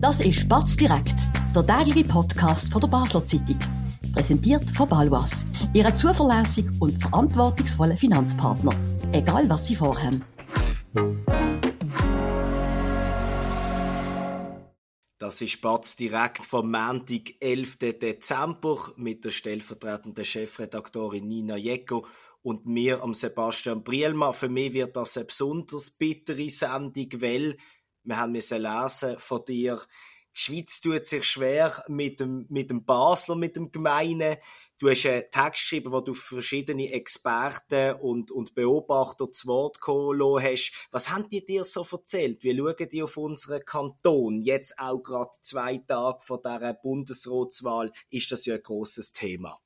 [0.00, 1.14] Das ist Batz direkt,
[1.54, 3.58] der tägliche Podcast von der Basler Zeitung.
[4.14, 8.72] Präsentiert von Balwas, Ihrem zuverlässigen und verantwortungsvollen Finanzpartner.
[9.12, 10.24] Egal was Sie vorhaben.
[15.18, 17.76] Das ist Batz direkt vom Montag, 11.
[17.76, 22.06] Dezember mit der stellvertretenden Chefredaktorin Nina Jecko
[22.40, 24.32] und mir, am Sebastian Brielmann.
[24.32, 27.58] Für mich wird das eine besonders bittere Sendung, weil
[28.04, 29.80] wir haben müssen lesen von dir,
[30.32, 34.36] die Schweiz tut sich schwer mit dem, mit dem Basler, mit dem Gemeinen.
[34.78, 40.42] Du hast einen Text geschrieben, wo du verschiedene Experten und, und Beobachter zu Wort gekommen
[40.42, 40.72] hast.
[40.90, 42.44] Was haben die dir so erzählt?
[42.44, 44.40] Wie schauen die auf unseren Kanton?
[44.42, 49.60] Jetzt auch gerade zwei Tage vor dieser Bundesratswahl ist das ja ein grosses Thema.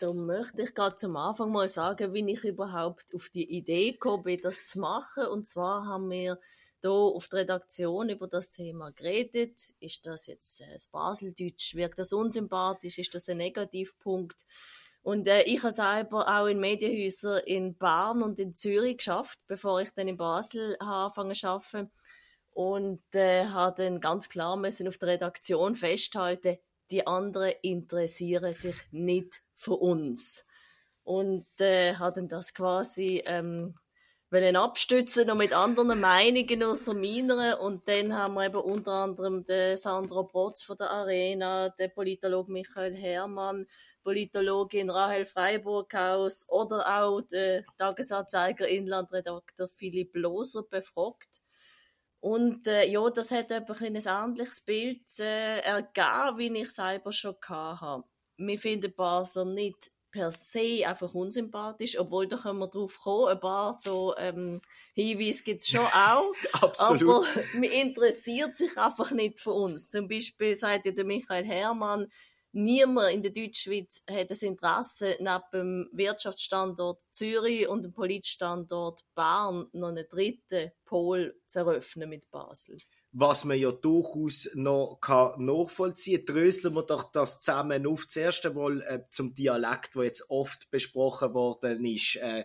[0.00, 4.22] Da möchte ich gerade zum Anfang mal sagen, wie ich überhaupt auf die Idee gekommen
[4.22, 5.26] bin, das zu machen.
[5.26, 6.38] Und zwar haben wir
[6.80, 9.72] hier auf der Redaktion über das Thema geredet.
[9.80, 11.74] Ist das jetzt äh, das Baseldeutsch?
[11.74, 12.98] Wirkt das unsympathisch?
[12.98, 14.44] Ist das ein Negativpunkt?
[15.02, 19.80] Und äh, ich habe selber auch in Medienhäusern in Bern und in Zürich geschafft, bevor
[19.80, 21.90] ich dann in Basel angefangen arbeiten.
[22.50, 26.58] Und äh, habe dann ganz klar müssen auf der Redaktion festhalten,
[26.90, 30.44] die anderen interessieren sich nicht für uns.
[31.04, 33.74] Und äh, habe dann das quasi ähm,
[34.30, 39.44] wollen abstützen noch mit anderen Meinungen außer meiner und dann haben wir eben unter anderem
[39.44, 43.66] den Sandro Protz von der Arena, den Politolog Michael Herrmann,
[44.02, 51.40] Politologin Rahel Freiburghaus oder auch den Tagesanzeiger Inlandredakteur Philipp Loser befragt.
[52.20, 57.36] Und äh, ja, das hat ein, ein ähnliches Bild äh, ergeben, wie ich selber schon
[57.48, 58.04] hatte.
[58.36, 63.40] Wir finden Basel nicht per se einfach unsympathisch, obwohl da können wir drauf kommen, ein
[63.40, 64.60] paar so ähm,
[64.94, 66.32] Hinweise gibt es schon auch.
[66.52, 67.26] Absolut.
[67.26, 67.26] Aber
[67.58, 69.88] mir interessiert sich einfach nicht für uns.
[69.88, 72.10] Zum Beispiel sagt ja der Michael Herrmann,
[72.52, 79.68] niemand in der Deutschschweiz hat das Interesse, neben dem Wirtschaftsstandort Zürich und dem Politstandort Bern
[79.72, 82.78] noch einen dritten Pol zu eröffnen mit Basel
[83.12, 86.34] was man ja durchaus noch kann nachvollziehen kann.
[86.34, 88.06] Dröseln wir doch das zusammen auf.
[88.06, 92.16] Zuerst einmal äh, zum Dialekt, wo jetzt oft besprochen worden ist.
[92.16, 92.44] Äh,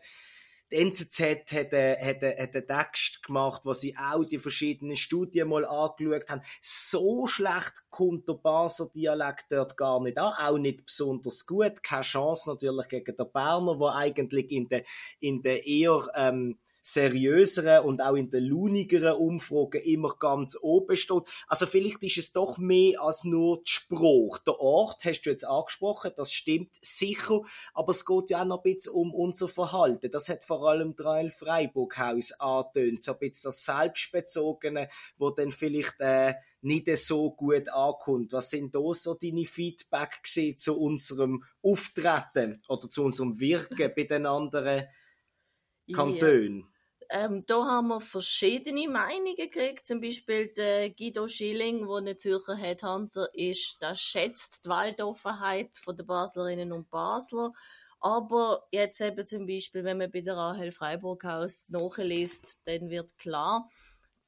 [0.71, 1.19] die NZZ
[1.51, 5.65] hat, äh, hat, äh, hat einen Text gemacht, wo sie auch die verschiedenen Studien mal
[5.65, 6.41] angeschaut haben.
[6.61, 11.83] So schlecht kommt der Basler Dialekt dort gar nicht an, auch nicht besonders gut.
[11.83, 14.83] Keine Chance natürlich gegen den Berner, wo eigentlich in der,
[15.19, 21.23] in der eher ähm, seriöseren und auch in den launigeren Umfragen immer ganz oben steht.
[21.47, 24.37] Also vielleicht ist es doch mehr als nur der Spruch.
[24.39, 27.41] Der Ort hast du jetzt angesprochen, das stimmt sicher,
[27.73, 30.11] aber es geht ja auch noch ein bisschen um unser Verhalten.
[30.11, 35.95] Das hat vor allem Trail Freiburghaus angetönt, so ein bisschen das Selbstbezogene, wo dann vielleicht
[35.99, 38.33] äh, nicht so gut ankommt.
[38.33, 44.25] Was sind da so deine Feedback zu unserem Auftreten oder zu unserem Wirken bei den
[44.25, 44.87] anderen
[45.93, 46.72] Kantonen?
[47.15, 49.85] Ähm, da haben wir verschiedene Meinungen gekriegt.
[49.85, 56.03] Zum Beispiel der Guido Schilling, der ein Zürcher Headhunter ist, der schätzt die Waldoffenheit der
[56.05, 57.53] Baslerinnen und Basler.
[57.99, 63.69] Aber jetzt eben zum Beispiel, wenn man bei der Rahel Freiburghaus nachliest, dann wird klar,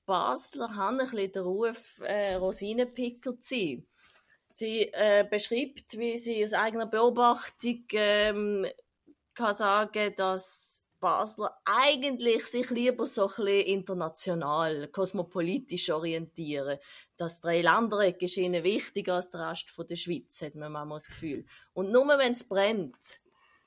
[0.05, 3.87] Basler haben ein bisschen den Ruf, äh, Rosinenpicker zu sein.
[4.51, 8.67] Sie äh, beschreibt, wie sie aus eigener Beobachtung ähm,
[9.33, 16.79] kann sagen, dass Basler eigentlich sich lieber so ein international, kosmopolitisch orientieren.
[17.15, 21.09] Das Dreiländereck ist ihnen wichtiger als der Rest von der Schweiz, hat man manchmal das
[21.09, 21.45] Gefühl.
[21.73, 23.21] Und nur wenn es brennt,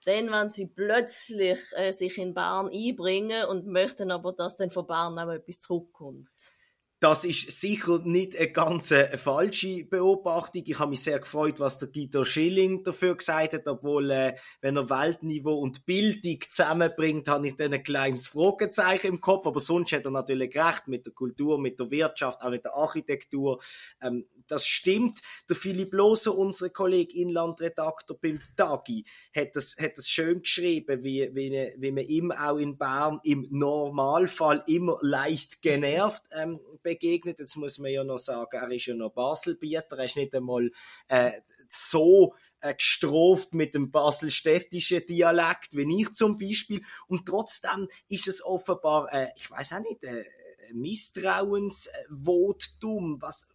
[0.05, 4.89] dann wenn sie plötzlich äh, sich in Bern einbringen und möchten aber, dass dann von
[4.89, 6.53] Bern auch etwas zurückkommt.
[7.01, 10.65] Das ist sicher nicht eine ganz äh, falsche Beobachtung.
[10.67, 14.77] Ich habe mich sehr gefreut, was der Guido Schilling dafür gesagt hat, obwohl, äh, wenn
[14.77, 19.47] er Weltniveau und Bildung zusammenbringt, habe ich dann ein kleines Fragezeichen im Kopf.
[19.47, 22.75] Aber sonst hat er natürlich recht mit der Kultur, mit der Wirtschaft, auch mit der
[22.75, 23.61] Architektur.
[24.03, 25.21] Ähm, das stimmt.
[25.49, 29.05] Der Philipp Loser, unser Kollege Inlandredakteur beim Tagi,
[29.35, 33.47] hat das, hat das schön geschrieben, wie, wie, wie man ihm auch in Bern im
[33.51, 37.39] Normalfall immer leicht genervt ähm, begegnet.
[37.39, 40.71] Jetzt muss man ja noch sagen, er ist ja noch Baselbieter, er ist nicht einmal
[41.09, 41.33] äh,
[41.69, 46.83] so äh, gestraft mit dem baselstädtischen Dialekt, wie ich zum Beispiel.
[47.07, 50.25] Und trotzdem ist es offenbar, äh, ich weiß auch nicht, äh,
[50.73, 53.49] Misstrauensvotum, was,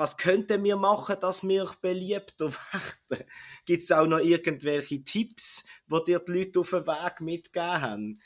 [0.00, 3.26] was könnten wir machen, dass wir beliebter werden?
[3.66, 8.22] Gibt es auch noch irgendwelche Tipps, wo dir die Leute auf den Weg mitgegeben haben?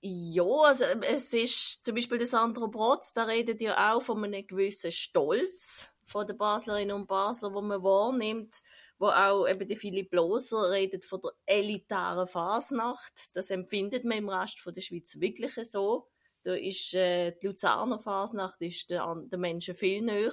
[0.00, 4.46] Ja, also es ist zum Beispiel der Sandro Brotz, da redet ja auch von einem
[4.46, 8.62] gewissen Stolz von den Baslerinnen und Basler, wo man wahrnimmt,
[8.98, 13.34] wo auch eben der Philipp Loser redet von der elitären Fasnacht.
[13.34, 16.06] Das empfindet man im Rest von der Schweiz wirklich so.
[16.48, 20.32] Da ist äh, die Luzerner Fasnacht ist der, der Menschen viel näher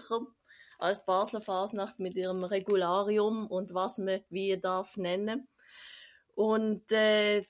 [0.80, 5.50] als die Basler Fasnacht mit ihrem Regularium und was man wie darf nennen.
[6.34, 7.44] Und äh,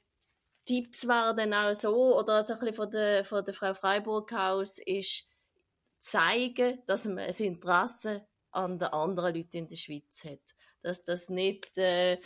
[0.65, 4.33] Tipps wären dann auch so, oder also ein bisschen von der, von der Frau Freiburg
[4.33, 5.27] aus, ist
[5.99, 10.55] zeigen, dass man ein Interesse an den anderen Leuten in der Schweiz hat.
[10.81, 12.17] Dass das nicht äh,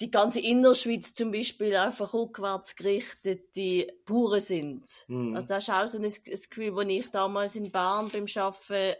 [0.00, 5.04] die ganze Innerschweiz zum Beispiel einfach rückwärts gerichtete Bauern sind.
[5.08, 5.36] Mhm.
[5.36, 6.10] Also das ist auch so ein, ein
[6.50, 8.96] Gefühl, das ich damals in Bern beim Arbeiten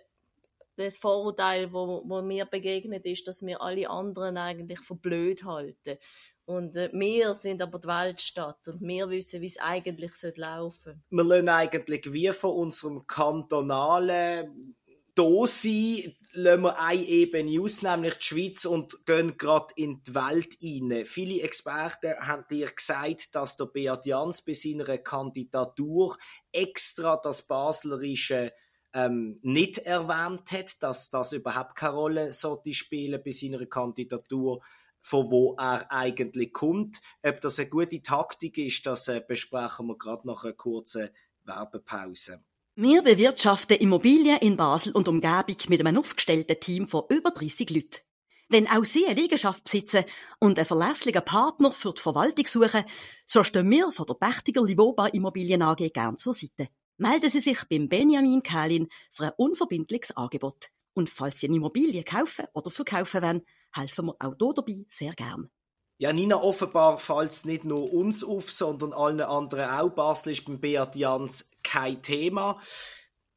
[0.76, 5.98] das Vorurteil, wo, wo mir begegnet ist, dass wir alle anderen eigentlich für blöd halten.
[6.46, 11.00] Und äh, wir sind aber die Weltstadt und wir wissen, wie es eigentlich laufen sollte.
[11.10, 14.76] Wir lernen eigentlich wie von unserem kantonalen
[15.14, 20.56] Dosi lassen wir eine Ebene aus, nämlich die Schweiz, und gehen gerade in die Welt
[20.60, 21.06] rein.
[21.06, 26.16] Viele Experten haben dir gesagt, dass der Beat Jans bei seiner Kandidatur
[26.50, 28.52] extra das Baslerische
[28.92, 34.62] ähm, nicht erwähnt hat, dass das überhaupt keine Rolle sollte spielen bei seiner Kandidatur
[35.00, 37.02] von wo er eigentlich kommt.
[37.22, 41.10] Ob das eine gute Taktik ist, das äh, besprechen wir gerade nach einer kurzen
[41.44, 42.42] Werbepause.
[42.76, 48.00] Wir bewirtschaften Immobilien in Basel und Umgebung mit einem aufgestellten Team von über 30 Leuten.
[48.48, 50.04] Wenn auch Sie eine Liegenschaft besitzen
[50.40, 52.84] und einen verlässlichen Partner für die Verwaltung suchen,
[53.26, 56.68] so stehen wir von der Pächtiger Livoba Immobilien AG gern zur Seite.
[56.96, 60.70] Melden Sie sich beim Benjamin Kählin für ein unverbindliches Angebot.
[60.94, 63.42] Und falls Sie eine Immobilie kaufen oder verkaufen wollen,
[63.72, 65.48] helfen wir auch hier dabei sehr gern.
[65.96, 69.90] Ja, Nina, offenbar fällt es nicht nur uns auf, sondern allen anderen auch.
[69.90, 72.60] Basel ist beim Beat Jans kein Thema.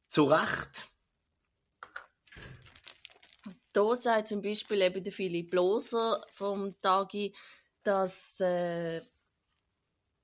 [0.07, 0.89] Zu Recht.
[3.74, 7.36] Da sagt zum Beispiel eben der Philipp Loser vom Tagi,
[7.83, 9.01] dass äh,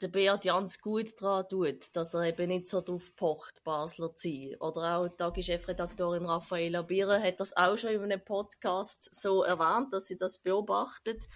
[0.02, 4.28] der Beat Jans gut daran tut, dass er eben nicht so drauf pocht, Basler zu
[4.28, 4.56] sein.
[4.60, 9.94] Oder auch die Tagi-Chefredaktorin Raffaella Bierer hat das auch schon in einem Podcast so erwähnt,
[9.94, 11.28] dass sie das beobachtet.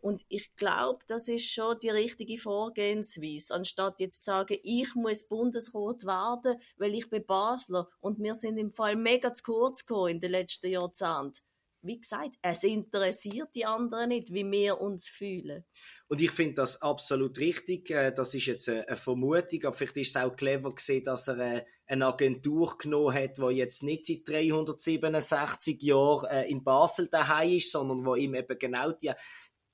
[0.00, 5.28] Und ich glaube, das ist schon die richtige Vorgehensweise, anstatt jetzt zu sagen, ich muss
[5.28, 10.12] Bundesrat werden, weil ich bin Basler und wir sind im Fall mega zu kurz gekommen
[10.12, 11.40] in den letzten Jahrzehnten.
[11.82, 15.64] Wie gesagt, es interessiert die anderen nicht, wie wir uns fühlen.
[16.08, 17.90] Und ich finde das absolut richtig.
[17.90, 21.38] Äh, das ist jetzt eine Vermutung, aber vielleicht ist es auch clever gesehen, dass er
[21.38, 27.56] äh, eine Agentur genommen hat, die jetzt nicht seit 367 Jahren äh, in Basel daheim
[27.56, 29.12] ist, sondern wo ihm eben genau die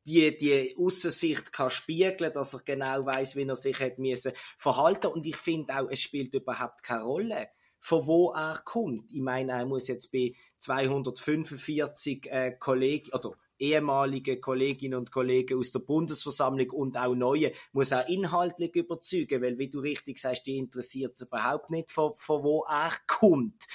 [0.04, 5.08] die, die Aussicht kann spiegeln, dass er genau weiß, wie er sich hat müssen verhalten
[5.08, 9.10] und ich finde auch, es spielt überhaupt keine Rolle, von wo er kommt.
[9.12, 15.70] Ich meine, er muss jetzt bei 245 äh, Kollegen oder ehemalige Kolleginnen und Kollegen aus
[15.70, 20.58] der Bundesversammlung und auch neue, muss auch inhaltlich überzeugen, weil wie du richtig sagst, die
[20.58, 23.66] interessiert es überhaupt nicht, von, von wo er kommt.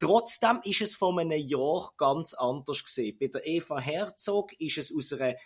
[0.00, 3.16] Trotzdem ist es vor einem Jahr ganz anders gesehen.
[3.20, 5.36] Bei der Eva Herzog ist es aus einer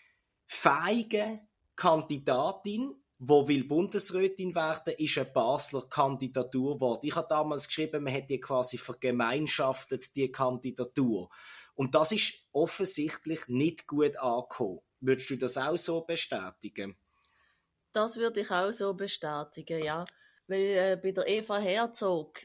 [0.49, 1.41] feige
[1.77, 7.07] Kandidatin, wo will Bundesrätin werden, ist eine Basler Kandidatur geworden.
[7.07, 11.29] Ich habe damals geschrieben, man hätte quasi vergemeinschaftet die Kandidatur.
[11.75, 14.81] Und das ist offensichtlich nicht gut angekommen.
[15.01, 16.97] Würdest du das auch so bestätigen?
[17.93, 20.05] Das würde ich auch so bestätigen, ja.
[20.49, 22.41] Weil äh, bei der Eva Herzog,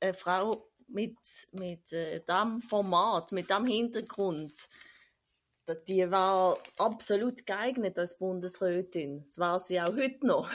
[0.00, 1.18] eine Frau mit,
[1.52, 4.68] mit äh, dem Format, mit dem Hintergrund,
[5.88, 9.24] die war absolut geeignet als Bundesrätin.
[9.26, 10.50] Das war sie auch heute noch.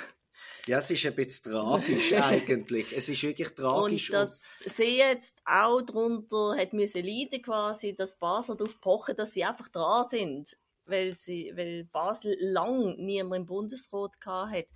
[0.67, 2.95] Ja, es ist ein bisschen tragisch eigentlich.
[2.95, 4.09] Es ist wirklich tragisch.
[4.09, 9.33] Und dass sie jetzt auch darunter hat müssen leiden quasi, dass Basel darauf pochen, dass
[9.33, 14.67] sie einfach dran sind, weil, sie, weil Basel lang niemand im Bundesrat hat.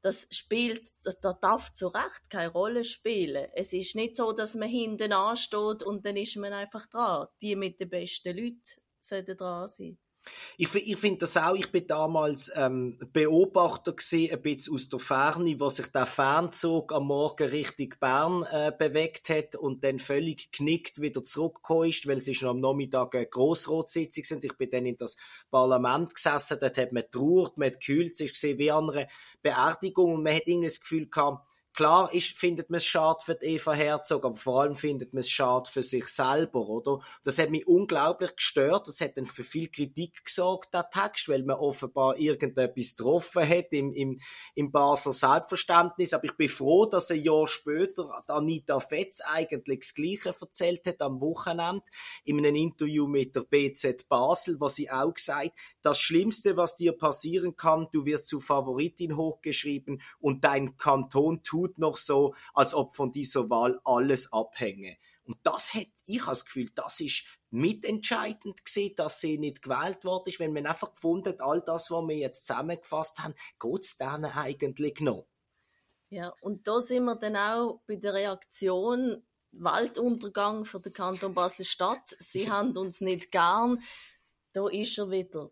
[0.00, 3.48] Das spielt, das, das darf zu Recht keine Rolle spielen.
[3.54, 7.26] Es ist nicht so, dass man hinten ansteht und dann ist man einfach dran.
[7.42, 9.98] Die mit den besten Leuten sollten dran sein.
[10.56, 14.98] Ich, ich finde das auch, ich bin damals ähm, Beobachter gesehen, ein bisschen aus der
[14.98, 20.50] Ferne, wo sich der Fernzug am Morgen Richtung Bern äh, bewegt hat und dann völlig
[20.52, 24.86] knickt wieder zurückgekommen ist, weil es ist am Nachmittag eine Grossratssitzung und ich bin dann
[24.86, 25.16] in das
[25.50, 29.06] Parlament gesessen, dort hat man trauert, man hat gekühlt, es gesehen wie an
[29.42, 31.46] Beerdigung und man hat irgendwie das Gefühl gehabt,
[31.76, 35.30] klar ist, findet man es schade für Eva Herzog, aber vor allem findet man es
[35.30, 37.00] schade für sich selber, oder?
[37.22, 38.88] Das hat mich unglaublich gestört.
[38.88, 43.66] Das hat dann für viel Kritik gesorgt, der Text, weil man offenbar irgendetwas getroffen hat
[43.70, 44.18] im, im,
[44.54, 46.14] im Basler Selbstverständnis.
[46.14, 51.02] Aber ich bin froh, dass ein Jahr später Anita Fetz eigentlich das Gleiche erzählt hat
[51.02, 51.84] am Wochenende
[52.24, 55.52] in einem Interview mit der BZ Basel, was sie auch gesagt,
[55.82, 61.65] das Schlimmste, was dir passieren kann, du wirst zu Favoritin hochgeschrieben und dein Kanton tut
[61.76, 64.96] noch so, als ob von dieser Wahl alles abhänge.
[65.24, 70.28] Und das hätte ich als Gefühl, das ist mitentscheidend gesehen, dass sie nicht gewählt worden
[70.28, 73.96] ist, wenn man einfach gefunden hat, all das, was wir jetzt zusammengefasst haben, geht es
[73.96, 75.26] denen eigentlich noch?
[76.08, 82.16] Ja, und da sind wir dann auch bei der Reaktion Walduntergang für den Kanton Basel-Stadt.
[82.18, 83.82] Sie haben uns nicht gern.
[84.52, 85.50] Da ist er wieder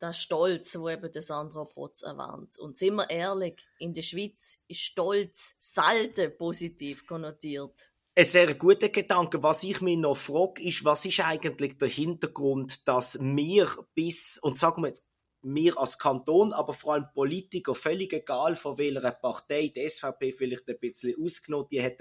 [0.00, 2.58] der Stolz, wo eben der Sandra Protz erwähnt.
[2.58, 7.92] Und sind wir ehrlich, in der Schweiz ist Stolz selten positiv konnotiert.
[8.16, 9.42] Ein sehr guter Gedanke.
[9.42, 14.58] Was ich mich noch frage, ist, was ist eigentlich der Hintergrund, dass wir bis, und
[14.58, 15.04] sagen wir jetzt,
[15.44, 20.68] wir als Kanton, aber vor allem Politiker, völlig egal von welcher Partei, die SVP vielleicht
[20.68, 22.00] ein bisschen ausgenommen, die hat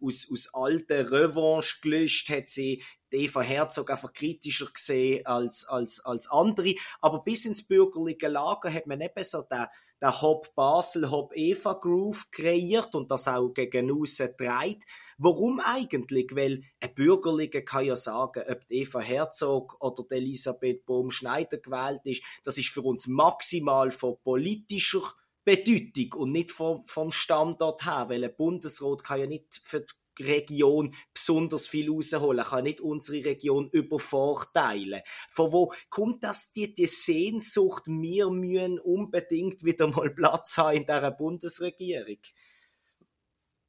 [0.00, 6.28] aus, aus alten Revanche gelöscht, hat sie Eva Herzog einfach kritischer gesehen als, als, als
[6.28, 6.74] andere.
[7.00, 9.66] Aber bis ins bürgerliche Lager hat man eben so den,
[10.02, 14.84] den Hop Basel, Hop Eva Groove kreiert und das auch gegen aussen treibt.
[15.18, 16.34] Warum eigentlich?
[16.34, 22.58] Weil ein Bürgerlicher kann ja sagen, ob Eva Herzog oder Elisabeth Bohm-Schneider gewählt ist, das
[22.58, 25.02] ist für uns maximal von politischer
[25.44, 29.80] Bedeutung und nicht vom, vom Standort her, weil ein Bundesrat kann ja nicht für
[30.18, 35.02] die Region besonders viel rausholen, kann nicht unsere Region übervorteilen.
[35.30, 40.86] Von wo kommt das, die, die Sehnsucht, wir müssen unbedingt wieder mal Platz haben in
[40.86, 42.18] dieser Bundesregierung?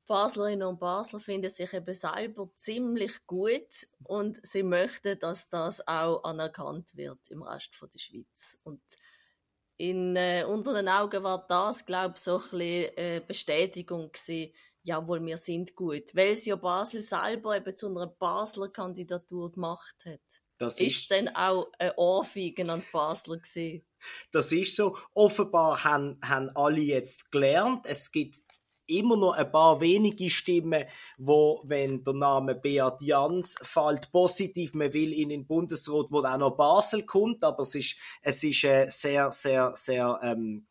[0.07, 6.23] Baslerinnen und Basler finden sich eben selber ziemlich gut und sie möchten, dass das auch
[6.23, 8.59] anerkannt wird im Rest von der Schweiz.
[8.63, 8.81] Und
[9.77, 15.23] in äh, unseren Augen war das, glaube ich, so ein bisschen äh, Bestätigung gewesen, jawohl,
[15.25, 20.41] wir sind gut, weil es ja Basel selber eben zu einer Basler Kandidatur gemacht hat.
[20.57, 23.85] Das ist, ist dann auch ein Ohrfeigen an die Basler gewesen.
[24.31, 24.97] Das ist so.
[25.13, 27.85] Offenbar haben, haben alle jetzt gelernt.
[27.85, 28.41] Es gibt
[28.88, 30.86] immer noch ein paar wenige Stimmen,
[31.17, 36.38] wo, wenn der Name Beat Jans fällt, positiv, man will in den Bundesrat, wo auch
[36.38, 40.67] noch Basel kommt, aber es ist, es ist äh, sehr, sehr, sehr, ähm,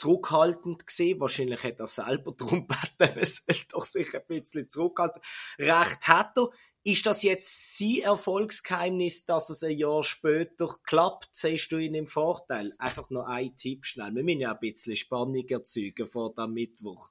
[0.00, 1.20] zurückhaltend gesehen.
[1.20, 5.20] Wahrscheinlich hat er selber darum gebeten, er soll doch sich ein bisschen zurückhalten.
[5.58, 6.48] Recht hat er.
[6.82, 11.28] Ist das jetzt sein Erfolgsgeheimnis, dass es ein Jahr später klappt?
[11.30, 12.72] Siehst du ihn im Vorteil?
[12.78, 14.14] Einfach noch ein Tipp schnell.
[14.14, 17.10] Wir müssen ja ein bisschen Spannung erzeugen vor dem Mittwoch.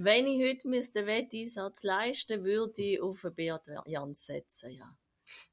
[0.00, 4.96] Wenn ich heute den Wetteinsatz leisten würde ich auf Beat Jans setzen, ja.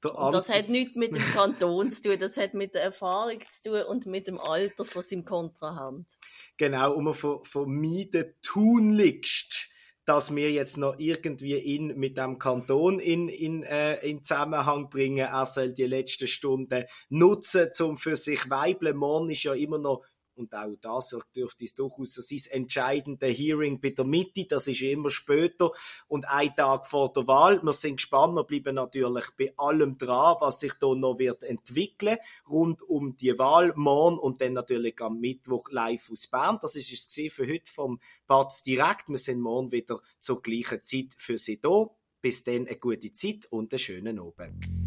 [0.01, 3.81] das hat nichts mit dem Kanton zu tun, das hat mit der Erfahrung zu tun
[3.89, 6.11] und mit dem Alter von seinem Kontrahand.
[6.57, 9.71] Genau, und man vermeiden tunlichst,
[10.05, 15.27] dass wir jetzt noch irgendwie ihn mit dem Kanton in, in, äh, in Zusammenhang bringen.
[15.27, 18.95] Er soll die letzten Stunden nutzen, um für sich weibeln.
[18.95, 20.03] Morgen ist ja immer noch
[20.35, 24.81] und auch das dürfte es durchaus so sein, entscheidende Hearing bei der Mitte, das ist
[24.81, 25.71] immer später
[26.07, 27.61] und ein Tag vor der Wahl.
[27.63, 32.17] Wir sind gespannt, wir bleiben natürlich bei allem dran, was sich da noch wird entwickeln,
[32.49, 36.59] rund um die Wahl morgen und dann natürlich am Mittwoch live aus Bern.
[36.61, 39.09] Das ist es für heute vom Batz direkt.
[39.09, 41.89] Wir sind morgen wieder zur gleichen Zeit für Sie da.
[42.21, 44.84] Bis dann eine gute Zeit und einen schönen Abend.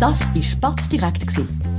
[0.00, 1.24] Das war Spatz direkt,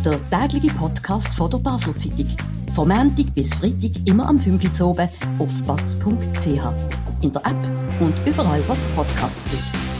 [0.03, 2.27] der tägliche Podcast von der Basel Zeitung.
[2.73, 6.47] Vom Montag bis Freitag immer am 5 Uhr oben auf batz.ch.
[7.21, 9.94] In der App und überall, was Podcasts gibt.